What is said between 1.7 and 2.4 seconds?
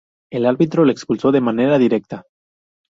directa.